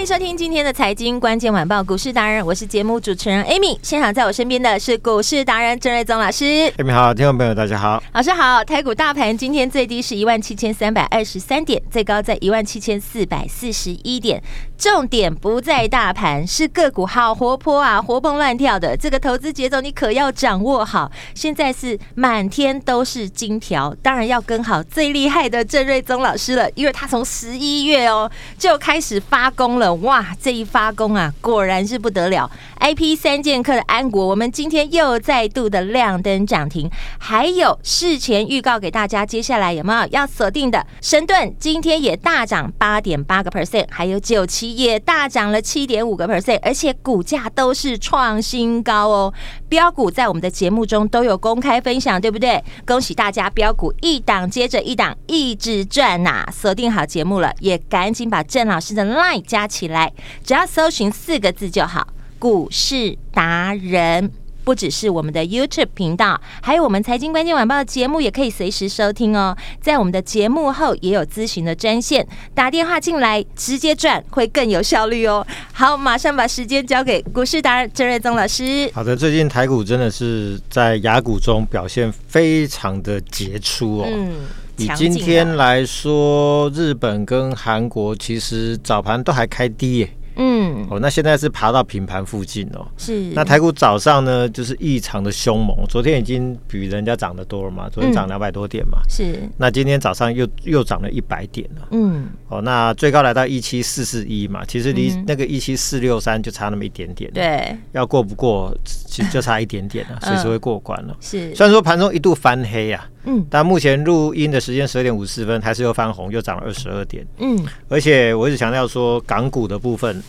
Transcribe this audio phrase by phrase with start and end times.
[0.00, 3.78] 欢迎收听今天的财经关键晚报股市达人，我是节目主持人 Amy。
[3.82, 6.42] 现场在我身边的是股市达人郑瑞宗老师。
[6.78, 8.64] Amy 好，听众朋友大家好，老师好。
[8.64, 14.42] 台股大盘今天最低是一万七千三百二十三点，最高在一万七千四百四十一点。
[14.80, 18.96] 重点不在大盘，是个股好活泼啊，活蹦乱跳的。
[18.96, 21.12] 这个投资节奏你可要掌握好。
[21.34, 29.92] 现在是满天都是金条，当然要跟好最厉害的郑瑞宗老师了，因为他从十一月哦就开始发功了。
[29.96, 32.50] 哇，这一发功啊，果然是不得了
[32.80, 40.86] ！IP 三剑客的安国，我们今天又再度的亮灯涨停，还有事前预告给大家，接下来有没有要锁定的？
[41.02, 49.34] 神盾今天也大涨八点八个 percent，还有九七也大涨了七点五个 percent，而且股价都是创新高哦。
[49.68, 52.62] 标股在我们的节目中都有公开分享，对不对？
[52.86, 60.12] 恭喜大家，标股一档接着一档，一直赚呐、锁定好节目了，也赶紧把郑老师的 line 加起来，
[60.44, 64.32] 只要搜寻四个字就好，股市达人。
[64.70, 69.56] 不只是我们的 YouTube 频道，还有我们财经关键晚报的节目，也可以随时收听哦。
[69.80, 75.44] 在我们的节目后也有咨询的专线，打电话进来直接转会更有效率哦。
[75.72, 78.88] 好，马上把时间交给股市达人郑瑞宗老师。
[78.94, 84.06] 好的，最近台股真的是在雅股中表现非常的杰出哦。
[84.08, 84.34] 嗯，
[84.76, 90.10] 以今天来说，日本跟韩国其实早盘都还开低耶。
[90.60, 92.86] 嗯，哦，那现在是爬到平盘附近哦。
[92.98, 93.30] 是。
[93.34, 95.76] 那台股早上呢，就是异常的凶猛。
[95.88, 98.98] 昨天已经比人家涨得多了嘛，昨天涨两百多点嘛。
[99.08, 99.40] 是。
[99.56, 101.88] 那今天早上又又涨了一百点了。
[101.92, 102.28] 嗯。
[102.48, 107.30] 哦，那最高来到一七四四一嘛，其实离那个一七四六三就差那么一点点。
[107.32, 107.76] 对。
[107.92, 111.16] 要过不过，其实就差一点点了， 随时会过关了。
[111.20, 111.54] 是。
[111.54, 117.26] 虽然说盘中一度翻黑啊，嗯，但目前录音的时间十二点五十四分，还是又翻红，又涨了二十二点。
[117.38, 117.64] 嗯。
[117.88, 120.22] 而且我一直强调说，港股的部分。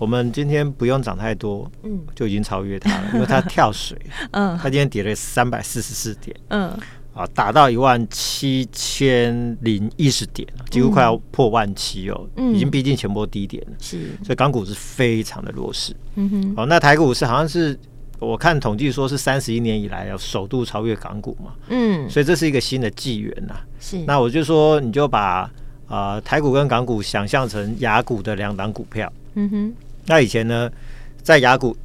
[0.00, 3.94] 我们今天不用涨太多，嗯，就已经超越它了， 因为它跳水，
[4.30, 6.70] 嗯，它今天跌了三百四十四点，嗯，
[7.12, 17.78] 啊，打到一万七千零一十点，几乎快要破万七哦，嗯，已经逼近前波低点了，是，所以港股是非常的弱势，嗯哼，哦，那台股是好像是
[18.18, 25.40] 我看统计说是三十一年以来要首度超越港股嘛，嗯，所以这是一个新的纪元呐，是，那我就说你就把
[25.88, 29.74] 啊、呃、台股跟港股想象成雅股的两档股票，嗯哼。
[30.10, 30.68] 那以前呢，
[31.22, 31.76] 在雅股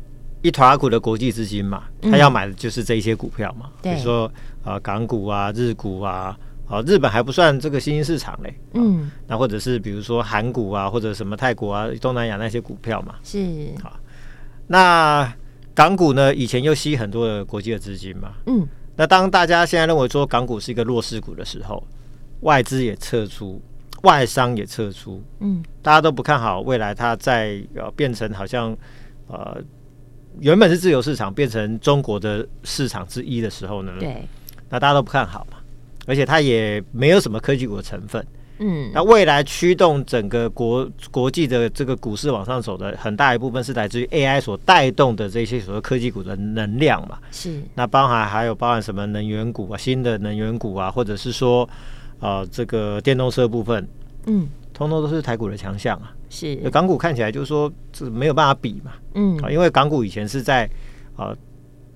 [0.42, 4.32] 一团雅股的国际资金嘛，他要买的就是这一些股票嘛，嗯、比如说
[4.64, 6.36] 呃港股啊、日股啊，
[6.68, 13.40] 啊日本还不算这个新兴市场嘞，嗯，那或者是比如说韩股啊，或者什么泰国啊、东南亚那些股票嘛，是。
[13.84, 13.94] 啊。
[14.66, 15.32] 那
[15.76, 21.86] 港股呢，以前又吸很多的国际的资金嘛，嗯，那当大家现在认为说港股是一个弱势股的时候，
[22.42, 23.62] 外资也撤出。
[24.04, 28.78] 外商也撤出，嗯，大家都不看好未来，它在呃变成好像
[29.28, 29.58] 呃
[30.40, 34.28] 原本是自由市场变成中国的市场之一的时候呢，对，
[34.70, 35.58] 那大家都不看好嘛，
[36.06, 38.24] 而且它也没有什么科技股的成分，
[38.60, 51.68] 嗯，那未来驱动整个国国际的这个股市往上走的很大一部分是来自于 AI 所带动的这些所谓科技股的能量嘛，是，那包含还有包含什么能源股啊，新的能源股啊，或者是说。
[52.20, 53.88] 啊、呃，这个电动车部分，
[54.26, 56.12] 嗯，通通都是台股的强项啊。
[56.30, 58.92] 是，港股看起来就是说，这没有办法比嘛。
[59.14, 60.66] 嗯，啊，因为港股以前是在
[61.16, 61.38] 啊、呃、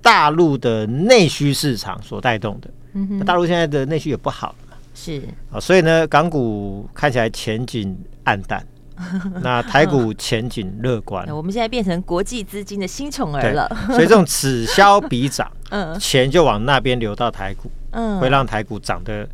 [0.01, 2.69] 大陆的内需市场所带动的。
[2.93, 4.77] 嗯哼，大陆现在的内需也不好嘛。
[4.93, 5.21] 是
[5.51, 8.65] 啊，所以呢，港股看起来前景暗淡，
[9.41, 11.27] 那台股前景乐观。
[11.35, 13.67] 我们现在变成国际资金的新宠儿了。
[13.87, 19.27] 所以这种此消彼长， 嗯，钱就往那边流到台股，嗯，会让台股涨得。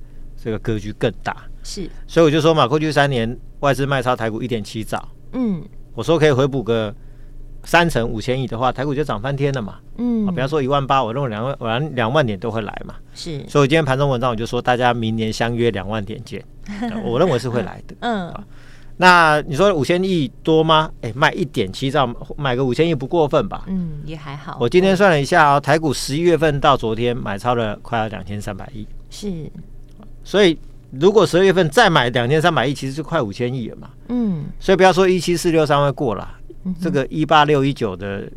[0.46, 5.60] 这个格局更大，是，所以我就说嘛，过去三年外资卖超台股一点七兆，嗯，
[5.96, 6.94] 我说可以回补个
[7.64, 16.46] 三成五千亿的话，台股就涨翻天了嘛，嗯，比方说一万八，我认为两万两两万点都会来嘛，是，所以我今天盘中文章我就说，大家明年相约两万点见，
[17.04, 18.32] 我认为是会来的，嗯，
[18.98, 20.92] 那你说五千亿多吗？
[21.02, 22.08] 哎，卖一点七兆，
[22.38, 23.64] 买个五千亿不过分吧？
[23.66, 24.60] 嗯，也还好。
[24.62, 29.52] 我今天算了一下哦，台股十一月份到昨天买超了快要两千三百亿，是。
[30.26, 30.60] 所以
[30.92, 33.90] 如果十二月份再买两千三百亿，其实就快五千亿了嘛。
[34.10, 34.44] 嗯。
[34.60, 36.28] 所以不要说一七四六三会过了，
[36.82, 38.30] 这个一八六一九的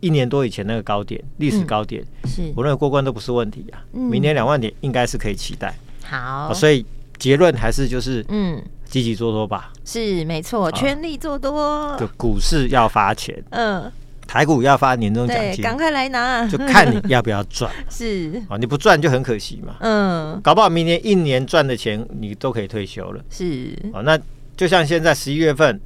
[0.00, 3.78] 一年多以前那个高点，历史高点，嗯、是我认为过关都不是问题啊。
[3.92, 5.72] 嗯、明年两万点应该是可以期待。
[6.02, 6.84] 好，所以
[7.16, 8.60] 结论还是就是嗯。
[8.88, 11.94] 积极做多吧，是没错，全力做多。
[12.00, 13.92] 就股市要发钱，嗯，
[14.28, 17.72] 台股要发年终奖金，赶快来拿，就看你要不要赚。
[17.88, 19.76] 是啊，你不赚就很可惜嘛。
[19.80, 23.24] 嗯，搞不好明年一年赚的钱你都可以退休了。
[23.30, 24.16] 是啊，那
[24.54, 25.80] 就像现在十一月份，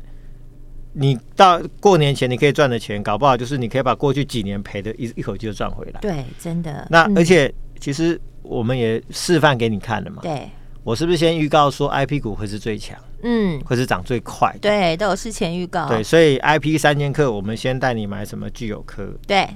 [0.92, 6.00] 你到过年前你可以赚的钱，搞不好就是你可以把过去几年赔的一一口气就赚回来。
[6.00, 6.86] 对，真的。
[6.90, 10.20] 那而且其实我们也示范给你看了嘛。
[10.20, 10.50] 对。
[10.84, 12.99] 我是不是先预告说 I P 股会是最强？
[13.23, 14.56] 嗯，会是涨最快？
[14.61, 15.88] 对，都有事前预告。
[15.88, 18.50] 对，所以 I P 三千克，我们先带你买什么？
[18.50, 19.08] 聚友科。
[19.26, 19.49] 对。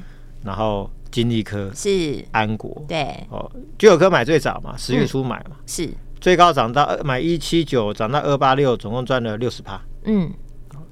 [0.44, 2.80] 然后金利科是安国。
[2.86, 3.26] 对。
[3.28, 5.56] 哦，聚友科买最早嘛，十月初买嘛。
[5.66, 5.90] 是。
[6.20, 9.80] 最高涨到买一七九，涨到二八六，总共赚了六十趴。
[10.04, 10.30] 嗯。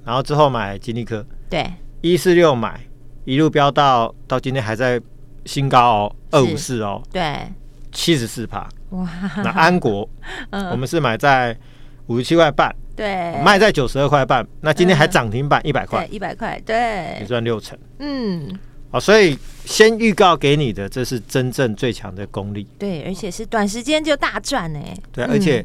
[0.04, 1.24] 然后之后买金利科。
[1.48, 1.64] 对。
[2.00, 2.80] 一四六买，
[3.24, 5.00] 一路飙到到今天还在
[5.46, 7.00] 新高哦，二五四哦。
[7.12, 7.22] 对。
[7.94, 8.68] 七十四趴。
[8.90, 10.06] 哇，那安国，
[10.50, 11.56] 嗯、我们是买在
[12.08, 18.58] 五十七块半，对，卖在九十二块半，那今天还涨停板一百块，一百块，对，你赚六成，嗯，
[18.90, 24.80] 好，所以先预告给你的，这是真正最强的功力，对，而且是短时间就大赚呢，
[25.10, 25.64] 对，而且。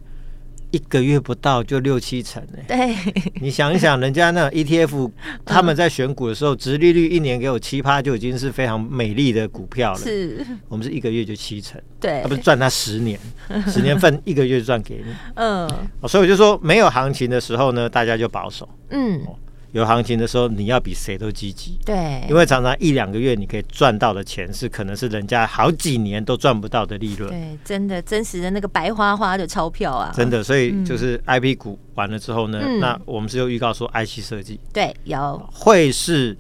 [0.72, 5.12] 一个月不到就六七成哎，对， 你想一想，人家那 ETF
[5.46, 10.00] 他们在选股的时候，殖利率一年给我七趴就已经是非常美丽的股票了。
[10.00, 13.20] 是，我们是一个月就七成，对，他不是赚他十年，
[13.68, 15.14] 十年份一个月就赚给你。
[15.36, 15.68] 嗯，
[16.08, 18.68] 所以我就说，没有行情的时候呢，大家就保守。
[18.92, 19.22] 嗯。
[19.72, 21.78] 有行情的时候，你要比谁都积极。
[21.86, 27.30] 对，因为常常一两个月你可以赚到的钱，是可能是人家好几年都赚不到的利润。
[27.30, 30.12] 对，真的真实的那个白花花的钞票啊！
[30.16, 36.36] 真的，所以就是 I P 股完了之后呢，嗯、那我们是有预告说 I C 设计，对，有会是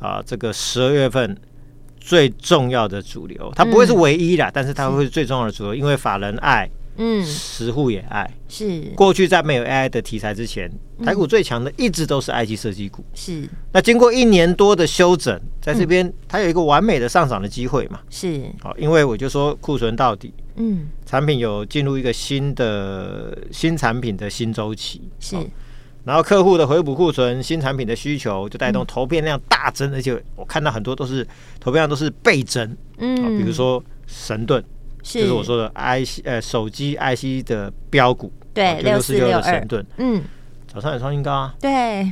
[0.00, 1.36] 啊、呃、这个十二月份
[2.00, 6.68] 最重要的主流，它不会是唯一啦，嗯、但是它会是最重要的主流，因为法人爱。
[6.96, 8.28] 嗯，实户也爱。
[8.48, 8.80] 是。
[8.94, 10.70] 过去在没有 AI 的题材之前，
[11.04, 13.04] 台股最强的一直都是 IT 设计股。
[13.14, 13.48] 是。
[13.72, 18.00] 那经过一年多的修整，在这边它有一个完美的上涨的机会嘛？
[18.10, 18.42] 是。
[18.60, 25.02] 好，因为我就说库存到底，嗯，产品有进入一个新的新产品的新周期。
[25.18, 25.36] 是，
[26.04, 31.26] 然后客户的回补库存，新产品的需求就带动投片量大增，而且我看到很多都是
[31.58, 34.62] 投片量都是倍增，嗯，比如说神盾。
[35.04, 35.20] 是。
[35.20, 39.42] 就是我说的 IC 呃手机 IC 的标股，对六四六二。
[39.42, 40.20] 神盾，嗯，
[40.66, 42.10] 早上也创新高啊，对，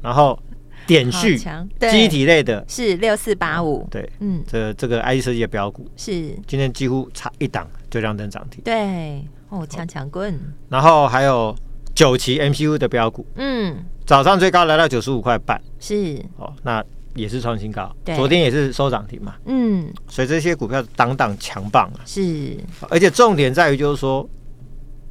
[0.00, 0.38] 然后
[0.86, 2.64] 点序记忆体类的。
[2.66, 6.34] 是六四八五，对，嗯，这这个 IC 设计的标股是。
[6.46, 10.38] 今天几乎差一档就亮灯涨停，对，哦，强强棍，
[10.70, 11.54] 然后还有
[11.94, 16.22] 九旗 MCU 的标股，嗯，早上最高来到九十五块半，是。
[16.38, 16.82] 哦，那。
[17.18, 19.34] 也是创新高，昨天也是收涨停嘛。
[19.46, 22.00] 嗯，所以这些股票档档强棒啊。
[22.06, 22.56] 是，
[22.88, 24.26] 而且重点在于就是说，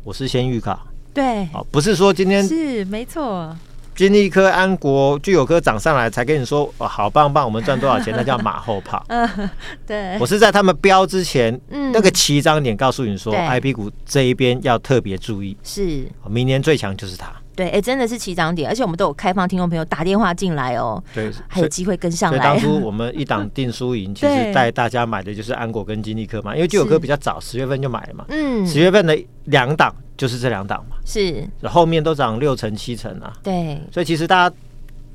[0.04, 0.80] 我是先预告，
[1.13, 3.56] 对，哦，不是说今天是没错，
[3.95, 9.04] 金立科、安国、聚友科涨上来才跟你说，哦，好棒棒，我们赚多少钱，那叫马后炮。
[9.09, 9.49] 嗯，
[9.85, 17.31] 对，我是在他们标之前，嗯，那个起涨点告诉你说，IP 股这一边要特别注意，是，明年最强就是它。
[17.57, 22.37] 对，哎，真的是起涨点，而且我们都有开放听众朋友打电话进来哦，对，还有机会跟上来。
[22.37, 34.56] 当初 我们一档定输赢， 其实带大家买的就是安国跟金利科嘛，因为聚友科比较早，十月份就买了嘛，嗯，十月份的两档就是这两档嘛，是，后面都涨六成七成啊，对，所以其实大家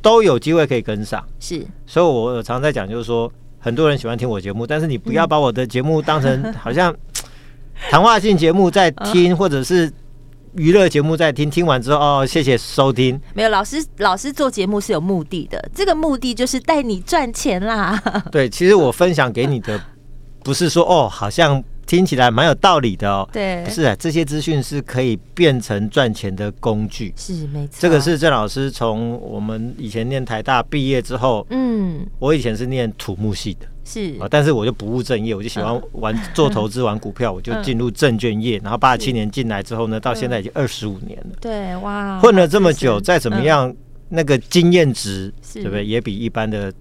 [0.01, 6.93] 都有机会可以跟上，是，所以我常在讲，就是说很多人喜欢听我节目，但是你不要把我的节目当成好像
[7.89, 9.89] 谈话性节目在听，或者是。
[10.57, 13.19] 娱乐节目在听，听完之后哦，谢谢收听。
[13.33, 17.99] 没有老师，老师做节目是有目的的，这个目的就是带你赚钱啦。
[18.31, 19.81] 对，其实我分享给你的
[20.45, 23.27] 不是说哦，好像听起来蛮有道理的哦。
[23.33, 27.15] 对，不是啊，这些资讯是可以变成赚钱的工具。
[27.17, 33.67] 是没错，这个是郑老师从我们以前念台大毕业之后，嗯，我以前是念土木系的。
[33.85, 38.59] 是啊，但是我就不务正业，我就喜欢玩 做投资、玩股票，我就进入证券业。
[38.59, 41.37] 然后八七年进来之后呢，到现在已经二十五年了。
[41.41, 43.75] 对，哇，混了这么久，再怎么样，
[44.09, 45.85] 那个经验值，对不对？
[45.85, 46.73] 也比一般的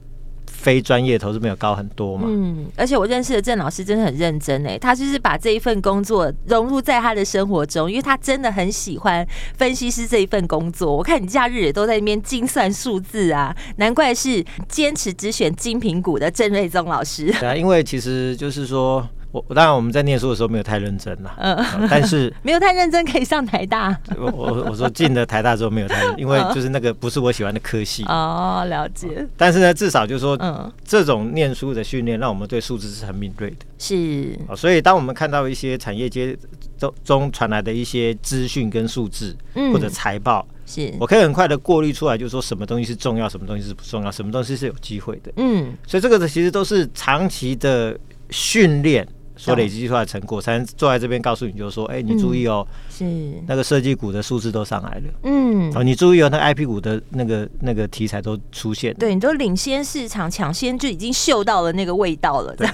[0.62, 2.26] 非专业投资没有高很多嘛。
[2.28, 9.28] 嗯，而且我认识的郑老师真的很认真哎，他就是把这一份工作融入在他的生活中，因为他真的很喜欢
[9.58, 10.96] 分析师这一份工作。
[10.96, 17.34] 我看你假日也都在那边精算数字啊，难怪是坚持只选精品股的郑瑞宗老师。
[17.40, 19.08] 对啊，因为其实就是说。
[19.32, 23.98] 我当然我们在念书的时候没有太认真啦，嗯，但是 没有太认真可以上台大。
[24.18, 28.04] 我我我说进了台大之后没有太因为就是那个不是我喜欢的科系。
[28.10, 29.26] 哦，了解。
[29.38, 33.66] 但是呢，至少就是说，嗯，这种念书的训练让我们对数字是很敏锐的。
[33.80, 34.38] 是。
[34.58, 36.38] 所以当我们看到一些产业界
[36.78, 45.32] 中中传来的一些资讯跟数字，嗯或者财报，是我可以很快的过滤出来，就是说什么东西是重要，什么东西是不重要，什么东西是有机会的。
[45.38, 45.74] 嗯。
[45.88, 47.98] 所以这个其实都是长期的
[48.30, 49.08] 训练。
[49.42, 52.66] 所累积出来的成果，才能坐在这边告诉你，就是说，哎、欸，你注意哦，
[53.06, 53.42] 是。
[53.48, 62.68] 那个设计股的数字都上来了，嗯，哦，你注意哦，那 IP 股的那个那个题材都出现，对，你都领先市场，抢先就已经嗅到了那个味道了，对，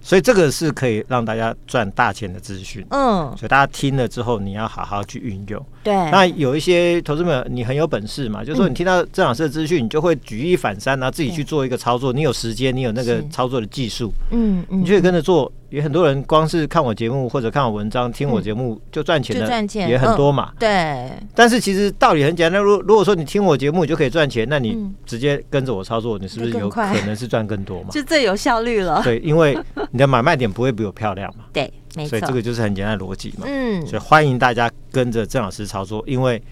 [0.00, 5.94] 所以这个是可以让大家赚大钱的资讯，嗯，所以大家听了之后，你要好好去运用，对。
[6.10, 15.52] 那有一些投资者，你很有本事嘛，就是说你听到郑老师的资讯，你就会举一反三，然后自己去做一个操作，你有时间，你有那个操作的技术，嗯，你就可以跟着做。
[15.70, 19.44] 有很多人光是看我节目或者看我文章、听我节目就赚钱的，
[19.80, 20.52] 也很多嘛。
[20.58, 21.10] 对。
[21.34, 27.88] 但是其实道理很简单，如如果说你听我节目你就可以赚钱，那你直接跟着我操作，你是不是有可能是赚更多嘛？
[27.92, 29.02] 就最有效率了。
[29.02, 29.58] 对，因为
[29.90, 31.44] 你的买卖点不会比我漂亮嘛。
[31.52, 32.10] 对，没错。
[32.10, 33.46] 所以这个就是很简单的逻辑嘛。
[33.46, 33.86] 嗯。
[33.86, 36.42] 所以欢迎大家跟着郑老师操作，因为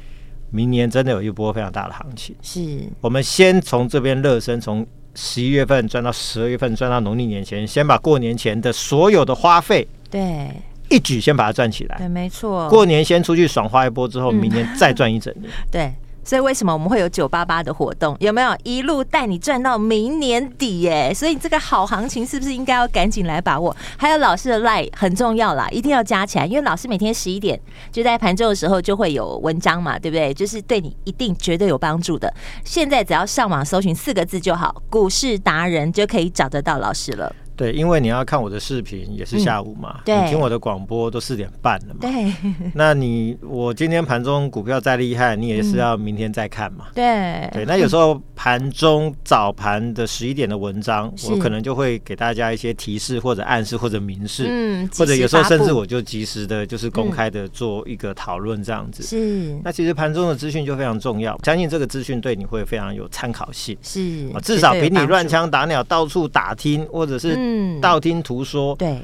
[0.51, 2.35] 明年真的有一波非常大的行情。
[2.43, 2.81] 是。
[3.01, 4.87] 我们先从这边热身，从。
[5.15, 10.51] 十一月份赚到十二月份，赚到农历年前，先把过年前的所有的花费，对，
[10.93, 11.97] 一举先把它赚起来。
[11.99, 12.69] 对，没错。
[12.69, 15.51] 过年先出去爽花一波之后，明年再赚一整年。
[15.51, 15.95] 嗯、 对。
[16.25, 18.17] 所以为什么我们会有九八八的活动？
[18.21, 20.83] 有没有一路带你赚到明年底？
[20.83, 21.13] 耶？
[21.13, 23.77] 所以这个好行情是不是应该要赶紧来把握？
[23.97, 30.33] 还有老师的 LINE 很重要啦，一定要加起来，因为老师每天十一点就在盘中的时候就会有文章嘛，对不对？
[30.33, 32.33] 就是对你一定绝对有帮助的。
[32.65, 37.35] 现在只要上网搜寻四个字就好，股市达人就可以找得到老师了。
[37.57, 42.33] 对，因为你要看我的视频也是下午嘛，嗯、对，你听我的广播都四点半了嘛，对，
[42.75, 67.52] 那你我今天盘中股票再厉害，你也是要明天再看嘛，对、嗯，对，那有时候盘中早盘的十一点的文章，我可能就会给大家一些提示或者暗示或者明示，嗯，或者有时候甚至我就及时的，就是公开的做一个讨论这样子，是、嗯，那其实盘中的资讯就非常重要，相信这个资讯对你会非常有参考性，是，至少比你乱枪打鸟到处打听或者是。
[67.53, 68.75] 嗯，道听途说。
[68.77, 69.03] 对，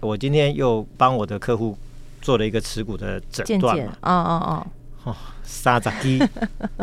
[0.00, 1.76] 我今天又帮我的客户
[2.22, 3.92] 做了一个持股的诊断嘛。
[4.00, 4.66] 哦哦哦。
[5.04, 6.22] 哦，沙杂鸡，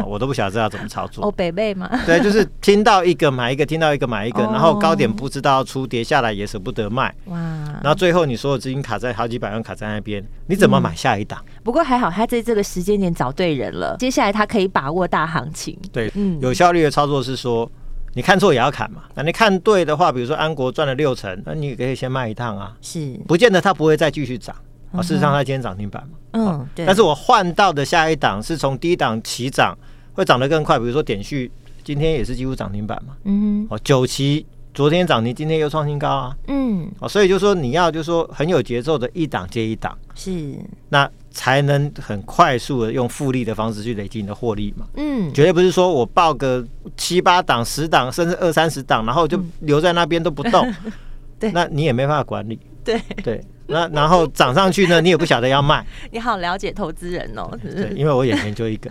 [0.06, 1.26] 我都不晓得这要怎么操作。
[1.26, 1.90] 哦，北北嘛。
[2.06, 7.16] 对，就是听到一个买一个，听到一个买一个，然后高点不知道出，跌下来也舍不得卖。
[7.28, 7.38] 哇。
[7.82, 11.42] 然后最后你所有资金卡在好几百万卡在那边，你怎么买下一档？
[11.64, 13.96] 不过还好，他在这个时间点找对人了。
[13.98, 15.80] 接下来他可以把握大行情。
[15.94, 17.72] 对，嗯，有效率的操作是说。
[18.14, 19.04] 你看错也要砍嘛？
[19.16, 22.76] 那你看对的话，比如说安国赚了六成，那你也可以先卖一趟啊。
[22.82, 24.56] 是，不见得它不会再继续涨。
[24.92, 26.18] 啊，事实上它今天涨停板嘛。
[26.32, 26.86] 嗯，对。
[26.86, 29.78] 但是我换到的下一档是从低档起涨，
[30.14, 30.80] 会涨得更快。
[30.80, 31.52] 比如说点序
[31.84, 33.16] 今天也是几乎涨停板嘛。
[33.26, 33.68] 嗯。
[33.70, 36.36] 哦，九期昨天涨停，今天又创新高啊。
[36.48, 36.92] 嗯。
[37.00, 39.98] 哦，所以就是说你要就是说很有节奏的一档接一档。
[40.16, 40.56] 是。
[40.90, 41.10] 那。
[41.32, 44.86] 才能很快速的用复利的方式去累积你的获利嘛？
[44.96, 46.66] 嗯，绝对不是说我报个
[46.98, 50.92] 七八档、十档，甚至二三十档，然后就留在那边都不动，嗯、
[51.40, 52.60] 对，那你也没办法管理。
[52.84, 55.86] 对对，那然后涨上去呢，你也不晓得要卖。
[56.12, 58.90] 你好了解投资人哦，是是对，因为我也研究一个，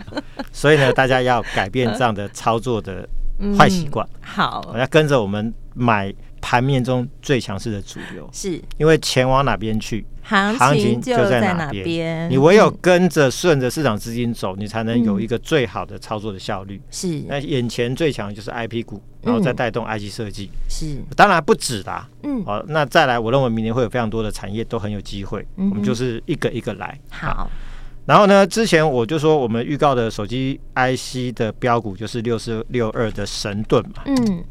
[0.53, 3.07] 所以呢，大家要改变这样的操作的
[3.57, 4.07] 坏习惯。
[4.21, 6.13] 好，我要跟着我们买。
[6.41, 12.29] 盘面中最强势的主流，是因为钱往哪边去，行情就在哪边。
[12.29, 16.81] 你唯有跟着顺着市场资金走，你才能有一个最好的操作的效率。
[16.89, 20.49] 是，那眼前最强的就是 IP 股，然后再带动 IC 设计。
[20.69, 22.07] 是，当然不止啦。
[22.23, 25.45] 嗯，好，那再来，我认为明年会有非常多的产业都很有机会。
[25.55, 26.99] 我们就是一个一个来。
[27.09, 27.49] 好，
[28.05, 34.03] 然后呢，之前我就说我们预告的手机 IC 的标股就是六四六二的神盾嘛。
[34.05, 34.43] 嗯，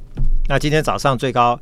[0.48, 1.58] 那今天早上最高。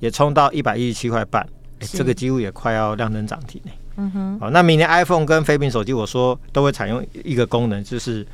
[0.00, 1.46] 也冲到一百一十七块半，
[1.80, 3.70] 这个几乎也快要亮灯涨停呢。
[3.96, 8.26] 嗯哼，好，那明年 iPhone 跟飞屏手机，我说都会采用一个功能，就是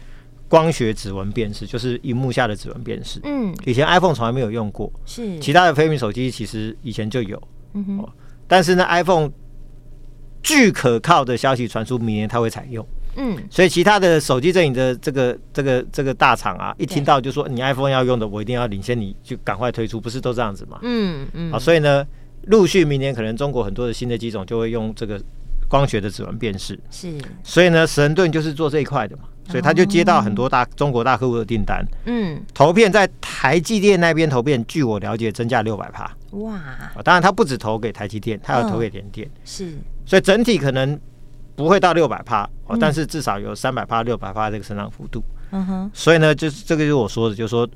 [0.49, 3.18] 光学指纹辨识，就是荧幕下的指纹辨识。
[3.25, 7.40] 嗯，以前 iPhone 从来没有用过，是其他的飞屏手机其实以前就有。
[7.73, 8.09] 嗯哼，
[8.47, 9.30] 但是呢，iPhone
[10.42, 12.87] 据可靠的消息传出，明年它会采用。
[13.16, 20.78] 嗯，所以其他的手机阵营的这个这个这个大厂啊，一听到就说你 iPhone 要用的，我一定要领先你，就赶快推出，不是都这样子吗？
[20.83, 22.06] 嗯嗯，啊，所以呢，
[22.47, 25.21] 陆续明年可能中国很多的新的机种就会用这个
[25.68, 29.25] 光学的指纹辨识，是，所以呢，神盾就是做这一块的嘛。
[29.47, 36.59] 所以他就接到很多大中国大客户的订单，嗯，投片在台积电那边投片，据我了解增加六百帕，哇！
[37.04, 39.75] 当然他不止投给台积电，他要投给联电，是，
[40.06, 40.99] 所以整体可能
[41.54, 42.49] 不会到六百趴，
[42.80, 45.90] 但是至少有三百趴、六百趴这个成长幅度，嗯哼。
[45.94, 47.68] 所以呢，就是这个就是我说的，就是说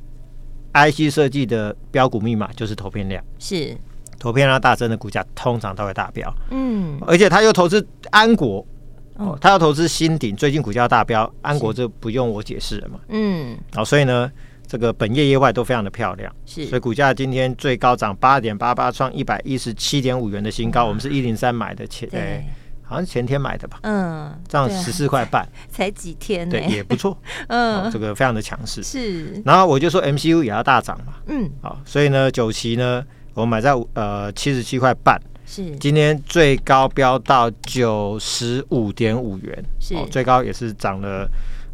[0.72, 3.76] ，IC 设计的标股密码就是投片量，是。
[4.18, 8.66] 投片量大增的股价通常都会大飙，嗯，而且他又投资安国。
[9.14, 13.00] 哦，他要投资新鼎，最近股价大飙，安国这不用我解释了嘛。
[13.08, 14.30] 嗯，好，所以呢，
[14.64, 20.84] 这个本业业外都非常的漂亮，是，所以股价今天最高涨八点八八，创一百一十七点五元的新高。
[20.84, 22.44] 我们是一零三买的前，对，
[22.88, 23.78] 好像前天买的吧。
[23.82, 27.16] 嗯，这样十四块半，才 几天，对，也不错。
[27.48, 28.82] 嗯，这个非常的强势。
[28.82, 31.14] 是，然后我就说 MCU 也要大涨嘛。
[31.26, 33.04] 嗯，好，所以呢，九旗呢，
[33.34, 35.20] 我们买在呃七十七块半。
[35.44, 41.26] 是，今天最高飙到九十五点五元，是、哦、最高也是涨了，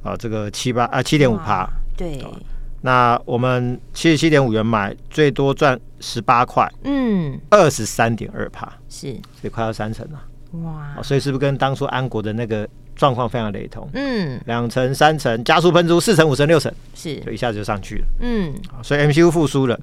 [0.02, 1.68] 啊，这个七八啊七点五趴。
[1.96, 2.32] 对、哦，
[2.82, 10.22] 那我们七十七点五元买，最多赚十八块，嗯，二十三点二趴，是，所以快要三成了，
[10.62, 11.02] 哇、哦！
[11.02, 13.88] 所以是不是跟当初安国的那个状况非常雷同？
[13.94, 19.78] 嗯，两成、三成，加速喷出，四成、五成、六成，是，就一下子就上去了，嗯，所以 MCU 复苏了。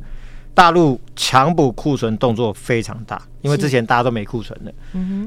[0.53, 4.73] 大陆强补库存动作非常大，因为之前大家都没库存的，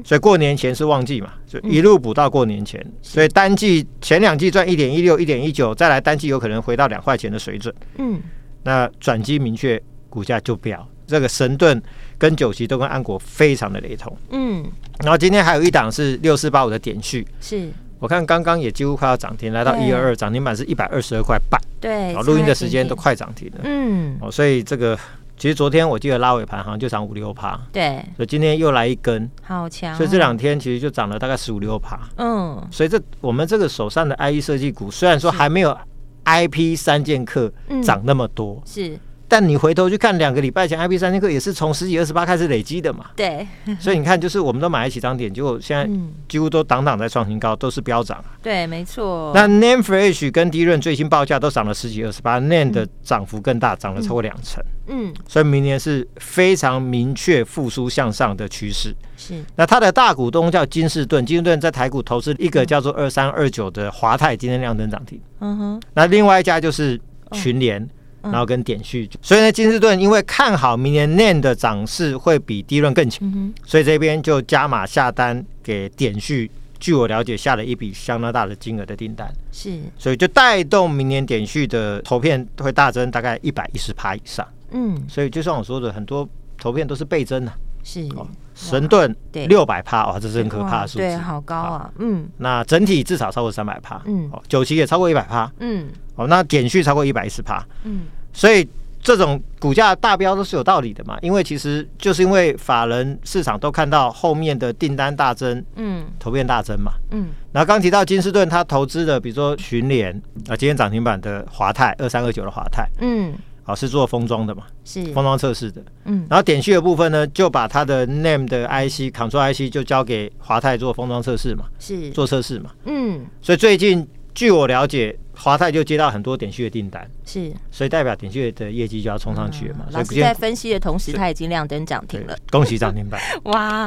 [0.05, 7.73] 所以过年前是旺季嘛，就一路补到过年前，所以单季前两季赚一点一六、一点一九，再来单季有可能回到两块钱的水准。
[7.97, 8.21] 嗯，
[8.61, 10.87] 那转机明确，股价就飙。
[11.07, 11.81] 这个神盾
[12.17, 14.15] 跟九旗都跟安国非常的雷同。
[14.29, 14.65] 嗯，
[14.99, 17.69] 然后今天还有一档是六四八五的点序，是。
[17.99, 21.59] 我看刚刚也几乎快要涨停，来到一二二，涨停板是一百二十二块半。
[21.79, 23.61] 对，然后录音的时间都快涨停了。
[23.63, 24.97] 嗯，哦，所以这个。
[25.37, 35.77] 其实昨天我记得拉尾盘好像就涨五六趴，对，所以今天又来一根，好强，所以这两天其实就涨了大概十五六趴，嗯，所以这我们这个手上的 IE 设计股虽然说还没有
[36.23, 37.51] IP 三剑客
[37.83, 38.97] 涨那么多，是。
[39.35, 43.07] 但你回头去看，两个礼拜前，IP 三千克也是从十几二十八开始累积的嘛？
[43.17, 43.45] 对，
[43.81, 45.85] 所以你看，就是我们都买得起涨点，结果现在
[46.29, 48.23] 几乎都档档在创新高，都是飙涨。
[48.41, 49.33] 对，没错。
[49.35, 54.63] 那 Name Fresh 跟 DRAM 最新报价都涨了十几二十八，Name 的涨幅更大，涨了超过两成。
[54.87, 58.95] 嗯，所以明年是非常明确复苏向上的趋势。
[59.17, 59.43] 是。
[59.57, 65.19] 那它的大股东叫金士顿，金士顿在台股投资一个叫做二三二九的华泰，今天亮灯涨停。
[65.41, 65.81] 嗯哼。
[65.93, 66.97] 那另外一家就是
[67.33, 67.85] 群联。
[68.31, 76.49] 然后跟点序，所以呢，金士顿因为看好明年 NAND 的涨势会比 DRAM 更强，嗯、所以这边就加码下单给点序。
[76.77, 84.45] 据我了解，下了一笔相当大的金额的订单，是，所以就带动明年点序的投片会大增，大概一百一十趴以上。
[84.71, 87.51] 嗯，所以就像我说的，很多投片都是倍增的。
[87.85, 89.15] 是，哦、神盾
[89.47, 91.89] 六百趴，哇，这是很可怕的数字，对，好高啊。
[91.99, 94.01] 嗯，那整体至少超过三百趴。
[94.03, 95.49] 嗯，哦，九期也超过一百趴。
[95.59, 95.87] 嗯。
[96.15, 98.65] 哦，那点序超过一百一十趴，嗯，所以
[99.01, 110.15] 这种股价大飙都是有道理的嘛，因为其实就是因为法人市场都看到后面的订单大增，嗯，投片大增嘛，嗯，然后刚提到金士顿他投资的，比如说巡联
[110.47, 115.03] 啊，今天涨停板的华泰二三二九的华泰，嗯，好、啊、是做封装的嘛，是。
[115.13, 122.09] 封装测试的，嗯，然后点序的部分呢，就把它的 name 的 IC Control IC 就交给华泰做封装测试嘛，是。
[122.11, 125.17] 做测试嘛，嗯，所以最近据我了解。
[125.37, 129.85] 华泰就接到很多点序的订单，是，所以代表点序的业绩就要冲上去了嘛。
[129.91, 133.19] 老师在分析的同时，他已经亮灯涨停了，恭喜涨停板！
[133.43, 133.83] 哇，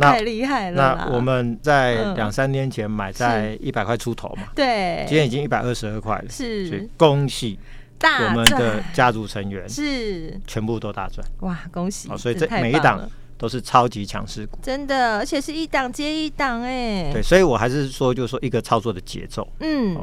[0.00, 0.96] 太厉害了！
[1.08, 7.58] 那我们在两三年前买在一百块出头嘛，对，今天已经一百二十二块了，是，所以恭喜
[8.08, 12.08] 我们的家族成员是全部都大赚，哇，恭喜！
[12.16, 17.10] 所以这每一档都是超级强势股，真的，而且是一档接一档哎。
[17.12, 19.96] 对，所以我还是说，就是说一个操作的节奏，嗯。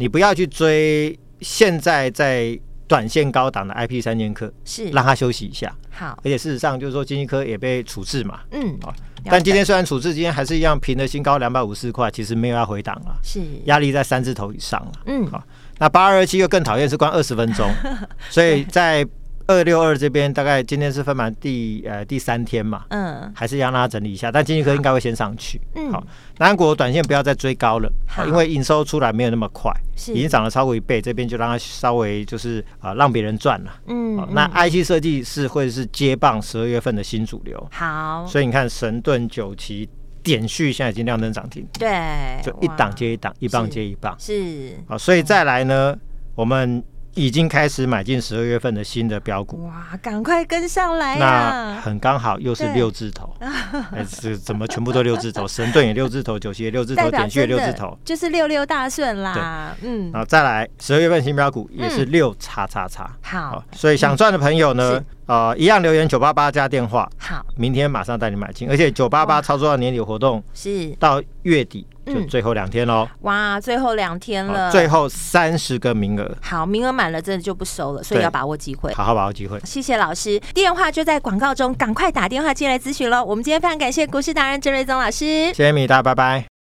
[0.00, 5.74] 你不要去追现在在短线高档的 IP 三剑客，是让他休息一下。
[5.90, 8.38] 好，而且事实上就是说，金济科也被处置嘛。
[8.52, 8.94] 嗯，好。
[9.24, 14.92] 但今天虽然处置，今天还是一样平的新高两百五十四块，其实没有要回档了，是压力在三字头以上了。
[15.06, 15.42] 嗯，好。
[15.78, 17.70] 那八二二七又更讨厌，是关二十分钟，
[18.30, 19.06] 所以在。
[19.50, 25.58] 二六二这边大概今天是分盘第呃第三天嘛，嗯，还是要让它整理一下，但经济科应该会先上去。
[25.74, 33.72] 嗯，好，南国短线不要再追高了，好，因为营收出来没有那么快，是已经涨了超过一倍，这边就让它稍微就是啊让别人赚了。
[33.86, 37.68] 嗯，好，那 IC 设计是会是接棒十二月份的新主流。
[37.72, 39.88] 好，所以你看神盾九旗
[40.28, 44.74] 点序现在已经亮灯涨停，对，就一档接一档，一棒接一棒，是。
[44.86, 45.96] 好，所以再来呢，
[46.34, 46.84] 我们。
[47.14, 51.74] 已经开始买进十二月份的新的标股，哇，赶快跟上来呀！
[51.74, 55.48] 那很刚好，又是六字头，哎，是怎么全部都六字头？
[55.48, 59.74] 神盾也六字头，九七也六字头，点序也六字头，就是六六大顺啦。
[59.82, 63.10] 嗯，然后再来十二月份新标股也是六叉叉叉。
[63.22, 67.08] 好，所以想赚的朋友呢，呃，一样留言九八八加电话。
[67.18, 71.86] 好，明天马上带你买进，而且九八八操作到年底活动是到月底。
[72.08, 73.06] 就最后两天喽！
[73.20, 76.34] 哇，最后两天了，最后三十个名额。
[76.40, 79.60] 好，名额满了，真的就不收了，所以要把握机会，好好把握机会。
[79.62, 83.22] 谢谢老师，电话就在广告中，赶快打电话进来咨询喽。
[83.22, 86.57] 我们今天非常感谢股市达人郑瑞宗老师，谢谢米大，拜拜。